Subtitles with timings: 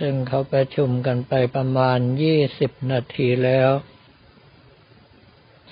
[0.00, 3.70] ซึ่งเขาประชุมกันไปประมาณยี่สิบนาทีแล้ว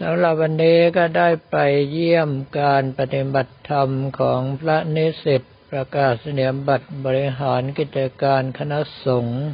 [0.01, 1.57] สำหรับวันนี้ก็ได้ไป
[1.93, 2.31] เยี่ยม
[2.61, 9.45] การปฏิบัติธรรมของพระนิสิตประกาศเนียบัตรบริหารกิจการคณะสงฆ์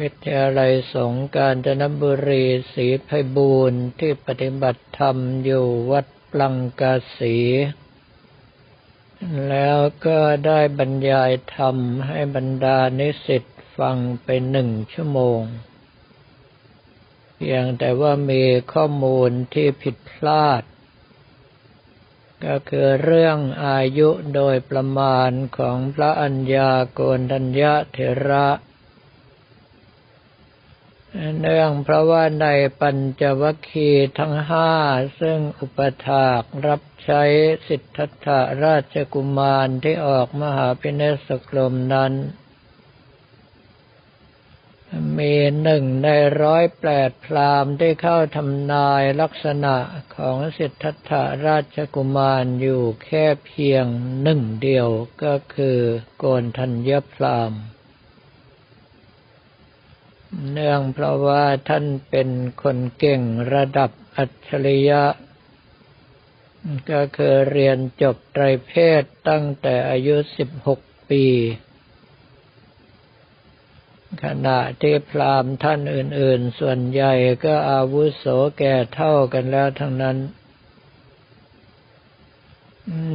[0.00, 7.36] วิทยาลัยสงฆ์การจนบุรีศรีไพบูรณ์ที่ปฏิบัติธรรมอยู่วัดปลังกาสี
[9.48, 13.44] แล้วก็ได้บรรยายธรรมให้บรรดานิสิต
[13.78, 15.40] ฟังไปหนึ่งชั่วโมง
[17.34, 20.62] เพียงแต่ว่ามีข้อมูลที่ผิดพลาด
[22.46, 28.46] ก็คือเรื่องอายุโดยประมาณของพระอัญญาโกณทัญญะเถระ
[31.40, 32.46] เนื่องเพราะว่าใน
[32.80, 34.72] ปัญจวัคคีย์ทั้งห้า
[35.20, 37.22] ซึ่งอุปถากรับใช้
[37.68, 38.28] สิทธัตถ
[38.64, 42.12] ราชกุมารที่ออกมหาพิเนศกรมนั้น
[45.18, 46.08] มีหนึ่งใน
[46.42, 49.76] ร้อยแปดพรามที่เข้าทำนายลักษณะ
[50.16, 51.12] ของสิทธัตถ
[51.46, 53.84] ราชกุมารอยู่แค่เพียง
[54.22, 54.88] หนึ่งเดียว
[55.22, 55.78] ก็คือ
[56.18, 57.62] โกนทัญญพรามณ์
[60.50, 62.28] เนื่องเพราะว่าท่านเป็น
[62.62, 63.20] คนเก่ง
[63.54, 65.04] ระดับอัจฉริยะ
[66.90, 70.16] ก็คือเรียนจบไตรเพศตั้งแต่อายุ
[70.62, 71.24] 16ปี
[74.24, 77.12] ขณะที่พรามท่านอื่น ๆ ส่วนใหญ่
[77.44, 78.24] ก็อาวุโส
[78.58, 80.16] แก่เท่ากันแล้วทั้งนั้น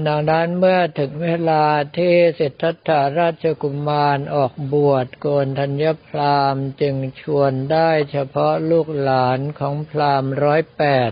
[0.08, 1.66] ดังนั้นเมื่อถึงเวลา
[1.98, 11.12] ที่สิทธัตถาราชกุมารออกบวชโกนธัญญพรามจึงชวนได้เฉพาะลูกหลานของพรามร้อยแปด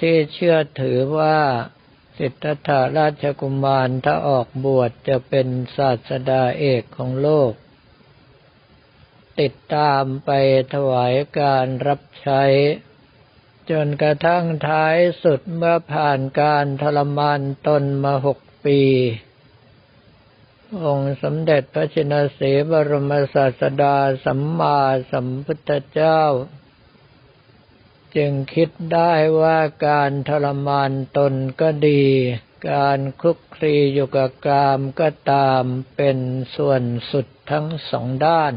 [0.00, 1.38] ที่เชื่อถือว่า
[2.18, 7.52] สิทธัตถาราชกุมารถ้าออกบวชจะเป็นศาสดาเอกของโลก
[9.40, 10.30] ติดตามไป
[10.74, 12.42] ถวายการรับใช้
[13.70, 18.80] จนกระทั่งท้ายสุดเมื่อผ่านการทรมานตนมาหกปี
[20.84, 24.80] องค์สมเด็จพระชินสีบรมศาสดาสัมมา
[25.10, 26.22] สัมพุทธเจ้า
[28.16, 32.04] จึงคิดได้ว่าการทรมานตนก็ดี
[32.70, 35.64] การคลุกคลีอยู่กับกามก็ตาม
[35.96, 36.18] เป็น
[36.56, 38.52] ส่วนสุดทั้งสองด้าน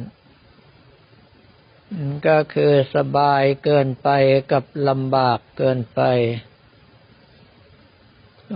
[2.28, 4.10] ก็คือสบายเกินไป
[4.52, 6.02] กับลำบากเกินไป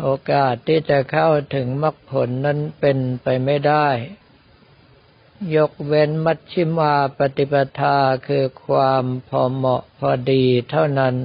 [0.01, 3.87] โอกาสที่จะเข้าถึงมรรคผลนั้นเป็นไปไม่ได้
[5.55, 7.97] ยกเว้นมัชชิมาปฏิปทา
[8.27, 11.15] คือความพอเหมาะพอดีเท่านั้น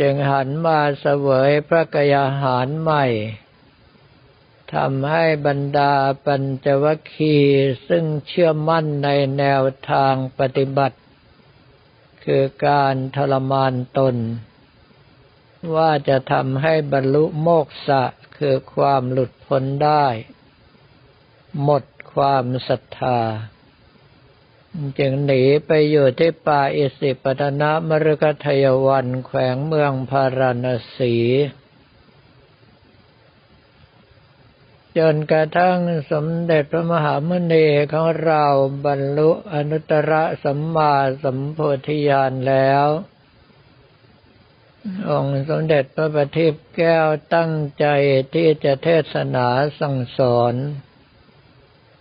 [0.00, 3.04] จึงหันมาเสวยพระกยาหารใหม่
[4.74, 5.94] ทำให้บรรดา
[6.24, 9.08] ปัญจวัคคีย์ซึ่งเชื่อมั่นใน
[9.38, 10.98] แนวทางปฏิบัติ
[12.24, 14.16] คือการทรมานตน
[15.76, 18.02] ว่าจะทำให้บรรลุโมกษะ
[18.36, 20.06] คือความหลุดพ้นได้
[21.62, 23.20] หมดความศรัทธา
[24.98, 30.66] จึงหนีไปอยู่ที่ป่าอิสิปตนมฤคทยวันแขวงเมืองพาราณ
[30.96, 31.14] สี
[34.98, 35.78] จนกระทั่ง
[36.12, 38.44] สมเด็จพระมหามุนีของเรา
[38.86, 40.12] บรรลุอนุตตร
[40.44, 42.86] สัมมาสัมโพธิญาณแล้ว
[45.10, 47.86] องค์สมเด็จพระบัณฑิตแก้วตั้งใจ
[48.34, 49.46] ที่จะเทศนา
[49.80, 50.54] สั่งสอน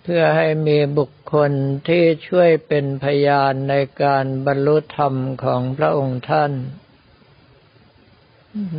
[0.04, 1.52] เพื่อให้มีบุคคล
[1.88, 6.52] ที่ช่วยเป็นพยานในการบรรลุธรรมของพระองค์ท่าน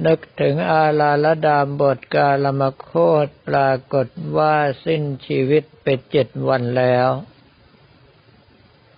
[0.07, 2.91] นึกถึงอาลาลดามบทกาลมโค
[3.27, 4.07] ตปรากฏ
[4.37, 7.09] ว่าสิ้นชีวิตไปเจ็ดวันแล้ว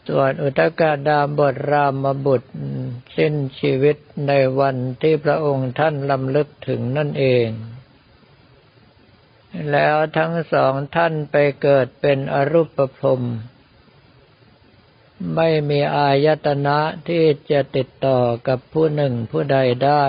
[0.09, 2.51] ส่วนอุตกาดามบทรามบุตร
[3.17, 3.97] สิ้นชีวิต
[4.29, 7.49] ในวันที่พระองค์ท่านลำลึกถึงนั่นเอง
[9.73, 13.21] แล้วทั้งสองท่านไปเกิดเป็นอรูปภพ
[15.37, 16.79] ไม่มีอายตนะ
[17.09, 18.19] ที่จะติดต่อ
[18.49, 20.05] กับผู้หนึ่งผู้ใดได้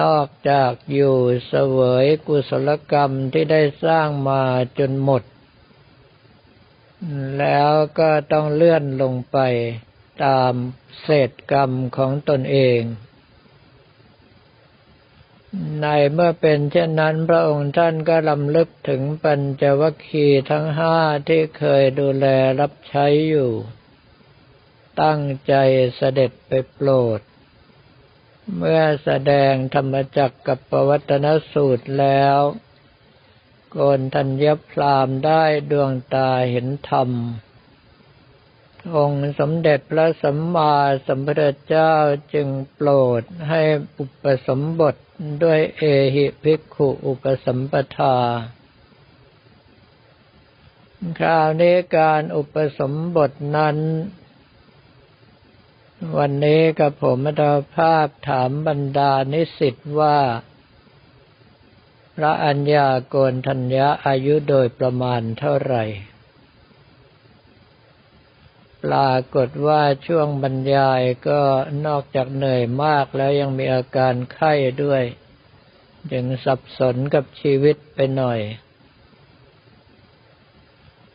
[0.00, 1.16] นอกจากอยู่
[1.48, 4.42] เสวยกุศลกรรมที่ได้สร้างมา
[4.78, 5.22] จนหมด
[7.38, 9.38] แล้วก็ต้องเลื่อนลงไป
[10.24, 10.52] ตาม
[11.02, 12.80] เศษกรรมของตนเอง
[15.80, 20.96] ในเมื่อเป็นเช่นนั้นพระองค์ท่านก็ลำลึกถึงปัญจวัคคีย์ทั้งห้า
[21.28, 22.26] ที่เคยดูแล
[22.60, 23.50] รับใช้อยู่
[25.02, 25.54] ตั้งใจ
[25.96, 27.20] เสด็จไปโปรด
[28.56, 32.38] เมื่อแสดงธรรมจักกับปวัตนสูตรแล้ว
[33.70, 37.10] โกนทัญญพรามได้ดวงตาเห็นธรรม
[38.96, 40.74] องค์สมเด็จพระสัมมา
[41.06, 41.94] สัมพุทธเจ้า
[42.34, 42.90] จึงโปร
[43.20, 43.62] ดให้
[43.98, 44.94] อุปสมบท
[45.42, 45.82] ด้วยเอ
[46.14, 48.16] หิภิกขุอุปสัมปทา
[51.18, 53.76] คราวนี้การอุปสมบทนั้น
[56.18, 60.18] วันนี้กับผมมาดาภาพถามบรรดานิสิตว่า
[62.16, 65.84] พระอัญญาโกนทัญญาอายุโดยประมาณเท่าไหร่
[68.84, 71.40] ปรากฏว่าช่วงบรรยายก็
[71.86, 75.02] นอกจากเหนื่อยมากแล้วยังมีอาการไข้ด้วย
[76.12, 78.40] ยังสับสนกับชีวิตไปหน่อย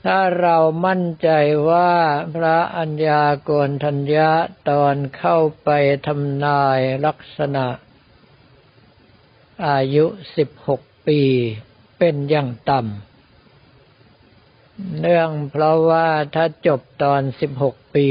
[0.09, 1.29] ถ้าเรามั่นใจ
[1.69, 1.93] ว่า
[2.35, 4.29] พระอัญญาโกนทัญญา
[4.69, 5.69] ตอนเข้าไป
[6.07, 7.67] ทำนายลักษณะ
[9.67, 10.05] อายุ
[10.37, 11.21] สิบหกปี
[11.97, 18.09] เป็นอย่างต่ำ เนื่องเพราะว่าถ้าจบตอนสิบหกปี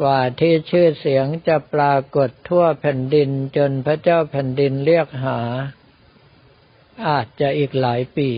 [0.00, 5.40] กว่าที่ชื่อเสียงจะปรากฏทั่วแผ่นดินจนพระเจ้าแผ่นดินเรียกหา
[7.08, 8.30] อาจจะอีกหลายปี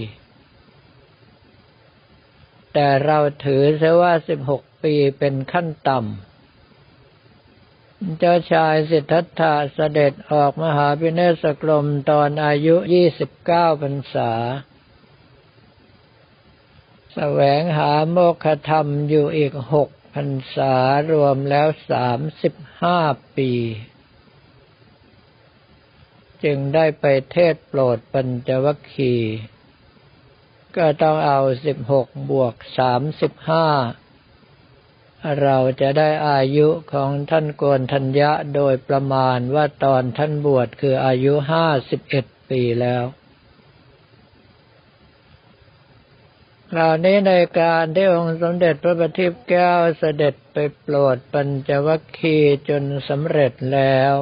[2.79, 14.33] แต่เราถือซะว่าสิบหกปีเป็นขั้นต่ำ เจ้าชายสิทธัตถะเสด็จออกมหาพิเนศกรมตอนอายุยี่สิบเก้าพรรษา
[17.15, 20.75] แสวงหาโมฆะธรรมอยู่อีกหกพรรษา
[21.13, 22.99] รวมแล้วสามสิบห้า
[23.37, 23.51] ปี
[26.45, 29.56] จึงได้ไปเทศโปรดปัญจวัคคีย์
[30.77, 33.69] ก็ต้องเอาสิบหกบวกสามสิบห้า
[35.43, 43.05] เราจะได้อายุของท่านโกนทัญญะโดยประมาณว่าตอนท่านบวชคืออายุห้าสิบเอ็ดปีแล้ว
[46.73, 54.15] คราวนี้ในการที่องค์สมเด็จพระบัณฑิตแก้วเสด็จไปโปรดปัญจวัคคีย์จนสำเร็จแล้ว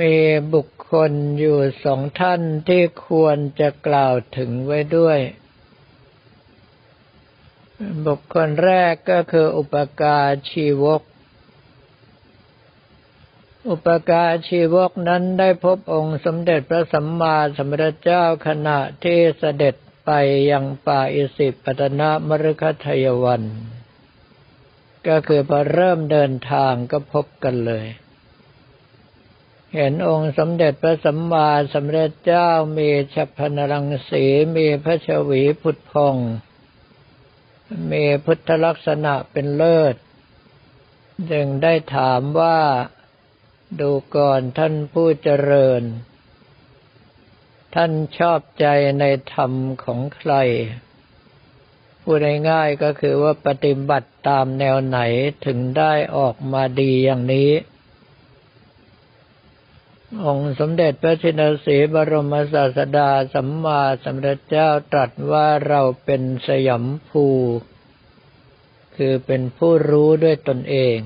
[0.00, 0.16] มี
[0.54, 5.18] บุคคลอยู่สองท่านที่ควรจะกล่าวถึงไว้ด้วย
[8.06, 11.02] บุคคลแรกก็คืออุปการชีวก
[13.70, 19.74] อุปการชีวกนั้นได้พบองค์สมเด็จพระสัมมาสัมพุทธเจ้าขณะที่เสด็จ
[20.06, 20.10] ไป
[20.50, 23.42] ยังป่าอิสิปตนมฤคทยวัน
[25.08, 27.86] ก็คือพอเริ่มเดินทางก็พบกันเลย
[29.74, 34.24] เห็นองค์สมเด็จพระสัมมาสัมพุทธเจ้ามีฉัพพนรังสี
[34.56, 36.16] มีพระชวีผุดพอง
[37.92, 39.94] มีพุทธลักษณะเป็นเลิศ
[41.30, 42.58] จึงได้ถามว่า
[43.80, 45.82] ดูก่อนท่านผู้เจริญ
[47.74, 48.66] ท่านชอบใจ
[49.00, 49.52] ในธรรม
[49.84, 50.32] ของใคร
[52.02, 52.18] พูด
[52.50, 54.98] ง่ายๆก็คือว่าปฏิบัติตามแนวไหน
[55.46, 57.50] ถึงได้ออกมาดีอย่างนี้
[60.24, 67.26] องค์สมเด็จพระชินสีบรมศาสดาสัมมาสัมพุทธเจ้าตรัสว่าเราเป็นสยามภู
[68.96, 70.98] คือเป็นผู้รู้ด้วยตนเอง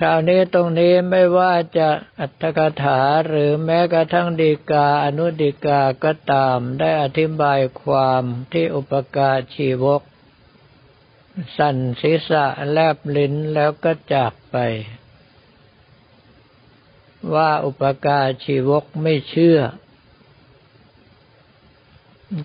[0.00, 1.88] คราวนี้ตรงนี้ไม่ว่าจะ
[2.20, 8.22] อัตถกถาหรือแม้กระทั่งดีกาอนุดีกาก็ตามได้อธิบายความ
[8.52, 10.02] ที่อุปการชีวก
[11.58, 14.56] สั่นศีรษะแลบลิ้นแล้วก็จากไป
[17.34, 19.58] ว่าอุปการชีวกไม่เชื่อ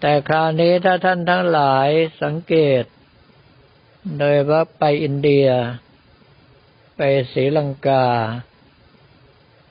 [0.01, 1.89] แต่คราวนี้ถ้าท่านทั้งหลาย
[2.23, 2.83] สังเกต
[4.19, 5.47] โดยว่าไปอินเดีย
[6.97, 7.01] ไป
[7.33, 8.07] ศรีลังกา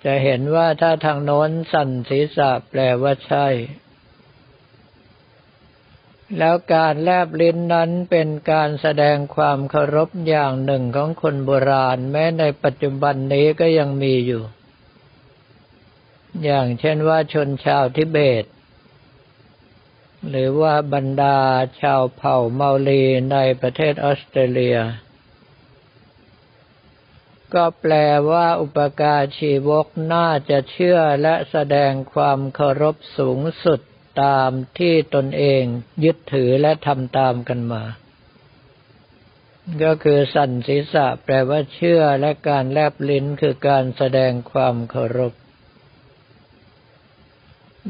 [0.04, 3.46] จะเห็นว่าถ้าทางโน้นสั่นศีรษะแปลว่าใช่
[6.38, 14.42] แล้วการแลบลิ้นนั้นเป็นการแสดงความเคารพอย่างหนึ่งของคนโบราณ แม้ในปัจจุบันนี้ก็ยังมีอยู่
[16.44, 18.44] อย่างเช่นว่าชนชาวทิเบต
[20.28, 21.38] หรือว่าบรรดา
[21.80, 24.78] ชาวเผ่าเมาลีในประเทศออสเตรเลีย
[27.54, 27.94] ก็แปล
[28.30, 33.80] ว่าอุปการชีวกน่าจะเชื่อและแสดงความเคารพสูงสุด
[34.22, 35.62] ตามที่ตนเอง
[36.04, 37.82] ยึดถือและทำตามกันมา
[39.84, 45.32] ก็คือสั่นศีรษะแปลว่าเชื่อและการแลบลิ้นคือการแสดงความเคารพ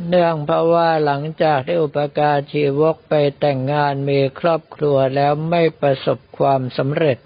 [0.06, 7.18] เนื่องเพราะว่าหลังจากที่อุปการชีวกไปแต่งงานมีครอบครัวแล้วไม่ประสบความสำเร็จ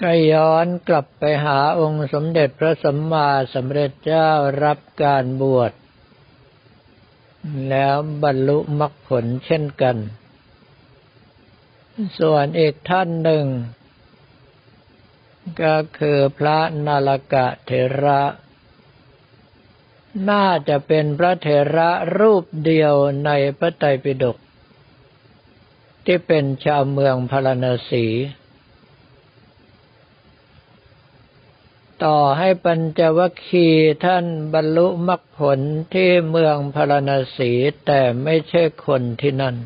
[0.00, 4.30] ก็ย้อนกลับไปหาองค์สมเด็จพระสัมมาสัมพุทธเจ้า
[4.64, 5.72] รับการบวช
[7.68, 9.96] แล้วบรรลุมรรคผลเช่นกัน
[12.18, 13.46] ส่วนอีกท่านหนึ่ง
[15.62, 17.70] ก็คือพระนาลกะเถ
[18.04, 18.22] ระ
[20.28, 24.36] น่าจะเป็นพระเถระรูปเดียวในพระไตรปิฎก
[26.04, 28.06] ที่เป็นชาวเมืองพาราณสี
[32.04, 35.60] ต่อให้ปัญจวัคคีย์ท่านบรรลุมรรคผล
[35.94, 37.52] ที่เมืองพาราณสี
[37.86, 39.56] แต่ไม่ใช่คนที่นั่น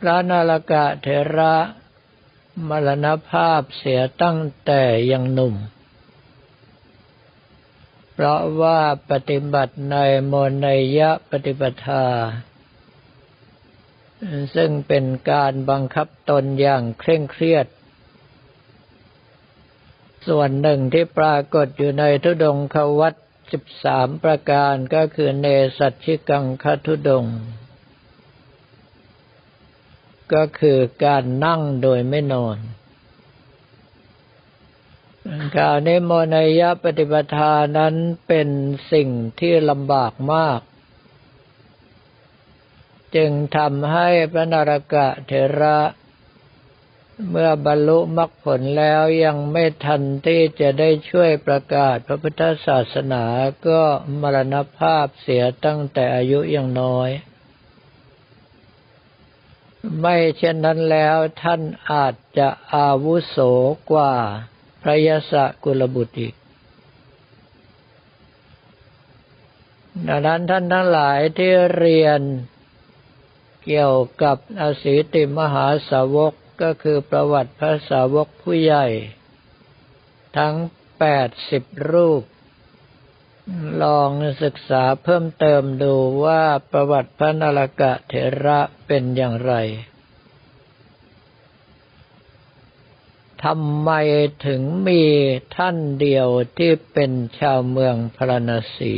[0.00, 1.06] พระนาลกะเท
[1.36, 1.54] ระ
[2.68, 4.82] มรณภาพเสียตั้งแต่
[5.12, 5.54] ยังหนุ่ม
[8.20, 9.96] เพราะว่าปฏิบัติใน
[10.26, 10.34] โม
[10.64, 10.66] น
[10.98, 12.06] ยะปฏิปทา
[14.54, 17.66] ซึ่งเป็นการบังคับตนอย่างเคร่งเครียด
[20.28, 23.14] ส่วนหนึ่งที่ปรากฏอยู่ในทุดงควัต
[23.52, 25.46] สิบสามประการก็คือเน
[25.78, 27.24] สัตชิกังคทุดง
[30.32, 32.58] ก็คือการนั่งโดยไม่นอน
[35.56, 37.94] กล่าวในโมนยปฏิปทานั้น
[38.26, 38.48] เป็น
[38.92, 39.08] สิ่ง
[39.40, 40.60] ที่ลำบากมาก
[43.16, 45.78] จึงทำให้พระนรกะเทระ
[47.30, 53.24] เมื่อบรรลุมรรคผลแล้วยังไม่ทันที่จะได้ช่วยประกาศพระพุทธศาสนา
[53.66, 53.80] ก็
[54.20, 57.10] มรณภาพเสียตั้งแต่อายุยังน้อย
[60.00, 61.60] ไม่เช่นนั้นแล้วท่าน
[61.92, 63.38] อาจจะอาวุโส
[63.92, 64.14] กว่า
[64.82, 65.32] พระยศ
[65.64, 66.34] กุลบุตรอีก
[70.06, 72.20] ดังนั้นท่านทั้งหลายที่เรียน
[73.64, 76.32] เกี่ยวกับอสีติมหาสาวก
[76.62, 78.86] ก็คือประวัติพระสาวกผู้ใหญ่
[80.36, 80.54] ทั้ง
[80.98, 82.22] แปดสิบรูป
[83.82, 84.10] ลอง
[84.42, 85.94] ศึกษาเพิ่มเติมดู
[86.24, 86.42] ว่า
[86.72, 89.54] ประวัติพระนรกะเถระเป็นอย่างไร
[93.44, 93.90] ทำไม
[94.46, 95.02] ถึงมี
[95.56, 96.28] ท่านเดียว
[96.58, 98.94] ที่เป็นชาวเมืองพระนศี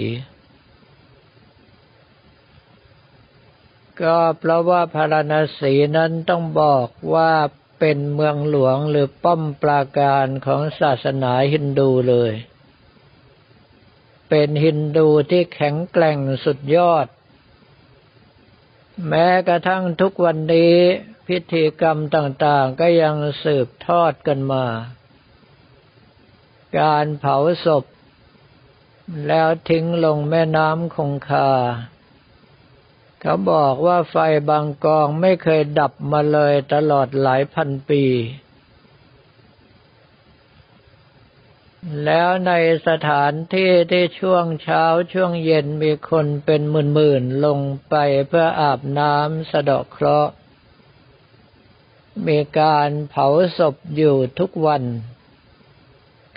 [4.02, 7.32] ก็เพราะว่าพาราณสีนั้นต้องบอกว่า
[7.78, 12.32] เป็นเมืองหลวงหรือป้อมปราการของศาสนาฮินดูเลย
[14.28, 17.06] เป็นฮินดูที่แข็งแกร่งสุดยอด
[19.08, 20.76] แม้กระทั่งทุกวันนี้
[21.30, 24.66] พิธีกรรมต่างๆ ก็ยังสืบทอดกันมา
[26.78, 27.84] การเผาศพ
[29.26, 31.50] แล้วทิ้งลงแม่น้ำคงคา
[33.20, 34.16] เขาบอกว่าไฟ
[34.50, 38.04] บางกองไม่เคยดับมาเลยตลอดหลายพันปี
[42.04, 42.52] แล้วใน
[42.86, 47.58] สถานที่ที่ช่วงเช้าช่วงเย็นมีคนเป็นหมื่นๆลง
[47.88, 47.94] ไป
[48.28, 50.32] เพื่ออาบน้ำสะดอกเคราะห์
[52.26, 53.26] มีการเผา
[53.58, 54.82] ศพอยู่ทุกวัน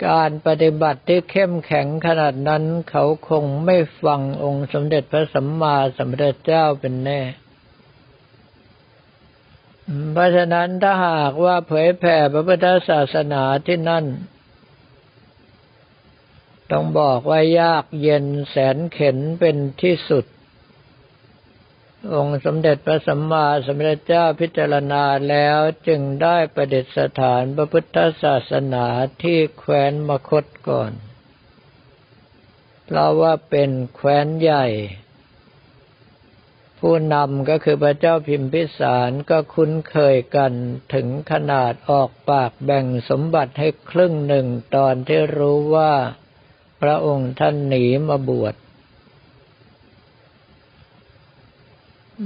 [0.08, 7.20] การปฏิบัติที่เข้มแข็งขนาดนั้น เขาคงไม่ฟังองค์สมเด็จพระสัมมาสัมพุทธเจ้าเป็นแน่
[10.12, 14.04] เพราะฉะนั้นถ้าหากว่าเผยแผ่พระพุทธศาสนาที่นั่น
[16.70, 20.24] ต้องบอกว่ายากเย็นแสนเข็นเป็นที่สุด
[22.12, 25.58] องค์สมเด็จพระสัมมาสัมพุทธเจ้าพิจารณาแล้ว
[25.88, 26.86] จึงได้ประดิษ
[27.20, 28.86] ฐานพระพุทธศาสนา
[29.22, 30.92] ที่แคว้นมคตก่อน
[32.86, 34.66] เพราะว่าเป็นแคว้นใหญ่
[36.80, 40.52] ผู้นำก็คือพระเจ้าพิมพิสารก็คุ้นเคยกัน
[40.94, 44.46] ถึงขนาดออกปากแบ่งสมบัติให้ครึ่งหนึ่ง
[44.76, 45.94] ตอนที่รู้ว่า
[46.82, 48.54] พระองค์ท่านหนีมาบวช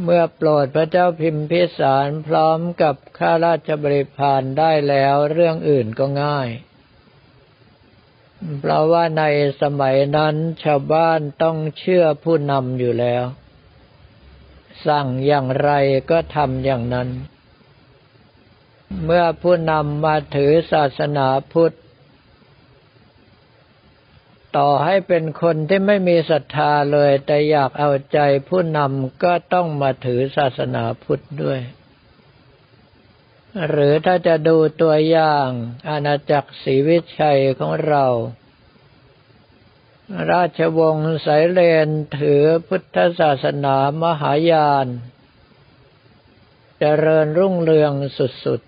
[0.02, 6.49] เมื่อโปรดพระเจ้าพิมพิสารพร้อมกับข้าราชบริพารได้แล้วเรื่องอื่นก็ง่าย
[8.61, 9.25] เพราะว่าใน
[9.62, 13.25] สมัยนั้นชาวบ้านต้องเชื่อผู้นำอยู่แล้ว
[14.87, 15.71] สั่งอย่างไร
[16.11, 17.09] ก็ทำอย่างนั้น
[19.04, 21.76] เมื่อผู้นำมาถือศาสนาพุทธ
[24.57, 31.61] ต่อให้เป็นคนที่ไม่มีศรัทธาเลย แต่อยากเอาใจผู้นำก็ต้องมาถือศาสนาพุทธด้วย
[33.69, 35.49] หรือถ้าจะดูตัวอย่าง
[35.88, 38.07] อาณาจักรศรีวิชัยของเรา
[40.31, 41.88] ราชวงศ์สายเลน
[42.19, 44.87] ถือพุทธศาสนามหายาน
[46.78, 48.61] เจริญรุ่งเรืองสุด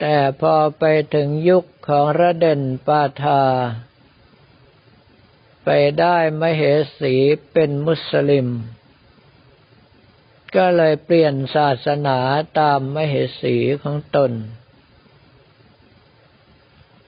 [0.00, 0.84] แต่พอไป
[1.14, 3.42] ถึงยุคของระเด่นปาทา
[5.68, 6.62] ไปได้มเห
[7.00, 7.14] สี
[7.52, 8.48] เป็นมุสลิม
[10.56, 12.18] ก็เลยเปลี่ยนศาสนา
[12.58, 14.32] ตามมเหสีของตน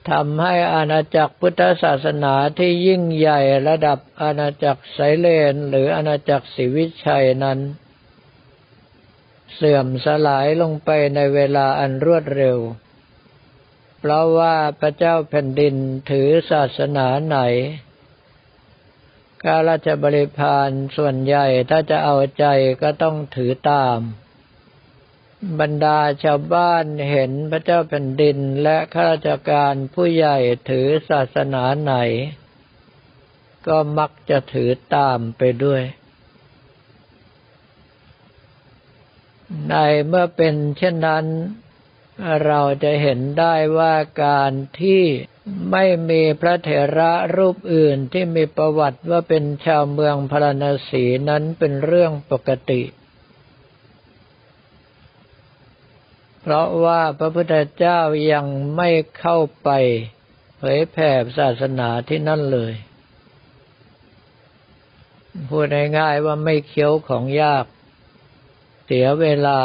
[0.09, 7.59] ทำให้อาณาจักรพุทธศาสนาที่ยิ่งใหญ่ระดับอาณาจักรไสเลนหรืออาณาจักรศรีวิชัยนั้น
[9.55, 12.57] เสื่อมสลายลงไปในเวลาอันรวดเร็ว
[13.99, 15.75] เพราะว่าพระเจ้าแผ่นดิน
[16.09, 17.39] ถือศาสนาไหน
[19.43, 22.45] ข้าราชบริพารส่วนใหญ่ถ้าจะเอาใจ
[22.81, 23.99] ก็ต้องถือตาม
[25.59, 30.37] บรรดาชาวบ้านเห็นพระเจ้าแผ่นดินและข้าราชการผู้ใหญ่
[30.69, 31.95] ถือศาสนาไหน
[33.67, 35.81] ก็มักจะถือตามไปด้วย
[39.69, 39.75] ใน
[40.07, 41.25] เมื่อเป็นเช่นนั้น
[42.45, 45.03] เราจะเห็นได้ว่าการที่
[45.71, 52.81] ไม่มีพระเถระรูปอื่นที่มีประวัติว่าเป็นชาวเมืองพราณสีนั้นเป็นเรื่องปกติ
[56.41, 57.99] เพราะว่าพระพุทธเจ้า
[58.31, 58.89] ยังไม่
[59.19, 59.69] เข้าไป
[60.57, 62.73] เผยแผ่ศาสนาที่นั่นเลย
[65.49, 65.65] พูด
[65.97, 67.65] ง่ายๆว่าไม่เคี้ยวของยาก
[68.85, 69.59] เสียเวลา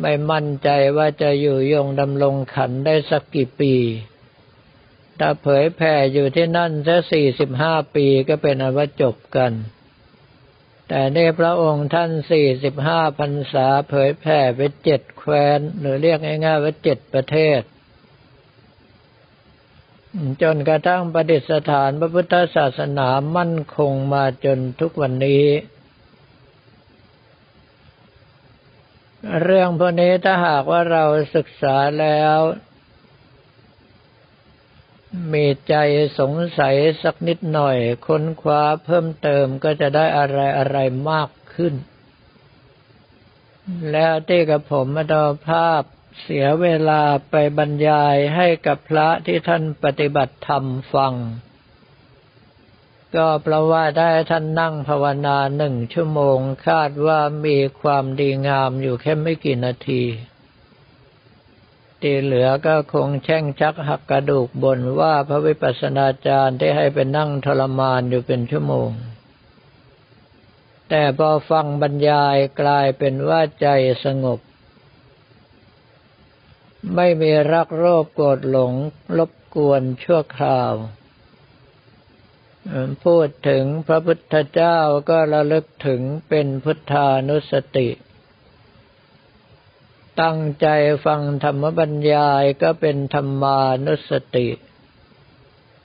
[0.00, 3.74] ไม่มั่นใจว่าจะอยู่ยงดำรงขันได้สักกี่ปี
[5.20, 9.52] ถ้าเผยแผ่อยู่ที่นั่นแค่สี่สิบห้าปีก็เป็นอว่าจบกัน
[10.88, 17.60] แต่ในพระองค์ท่านสี่สิบห้าพรรษาเผยแผ่ไปเจ็ดแคว้น หรือเรียกง่ายๆว่าเจ็ดประเทศ
[20.42, 25.44] จนกระทั่งประดิษฐานพระพุทธศาสนามั่นคงมาจนทุกวันนี้
[29.42, 31.04] เรื่องพวกนี้ถ้าหากว่าเรา
[31.36, 32.38] ศึกษาแล้ว
[35.32, 35.74] มีใจ
[36.18, 40.78] สงสัยสักนิดหน่อย ค้นคว้าเพิ่มเติมก็จะได้อะไรอะไร
[41.10, 41.74] มากขึ้น
[43.92, 45.82] แล้วที่กับผมมาดอภาพ
[46.22, 51.14] เสียเวลาไปบรรยายให้กับพระที่ท่านปฏิบัติธรรมฟัง
[53.16, 60.02] ก็เพราะว่าได้ท่านนั่งภาวนาหนึ่งชั่วโมง คาดว่ามีความดีงามอยู่แค่ไม่กี่นาที
[62.06, 68.90] ที่เหลือก็คงแช่งชักหักกระดูกบนว่าพระวิปัสสนาจารย์ได้ให้ไปนั่งทรมานอยู่เป็นชั่วโมง
[70.88, 73.68] แต่พอฟังบรรยายกลายเป็นว่าใจ
[74.04, 74.40] สงบ
[76.94, 78.72] ไม่มีรักโรคโกรธหลง
[79.18, 80.72] รบกวนชั่วคราว
[83.04, 84.78] พูดถึงพระพุทธเจ้า
[85.10, 87.88] ก็ระลึกถึงเป็นพุทธานุสติ
[90.20, 90.66] ตั้งใจ
[91.04, 94.48] ฟังธรรมบัญญายก็เป็นธรรมานุสติ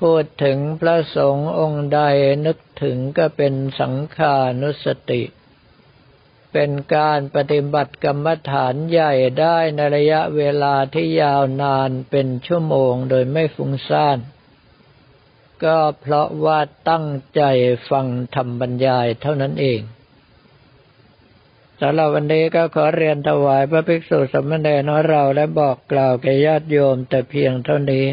[0.01, 1.99] พูดถึงพระสงฆ์องค์ใด
[2.45, 5.23] นึกถึงก็เป็นสังขานุสติ
[6.53, 14.19] เป็นการปฏิบัติกรรมฐานใหญ่ได้ในระยะเวลาที่ยาวนานเป็นชั่วโมงโดยไม่ฟุ้งซ่าน
[15.63, 17.41] ก็เพราะว่าตั้งใจ
[17.89, 19.81] ฟังธรรมบรรยายเท่านั้นเอง
[21.81, 28.05] สำหรับวันนี้ก็ขอเรียนถวายพระภิกษุสมณเณรของเราและบอกกล่าวแก่ญาติโยมแต่เพียงเท่านี้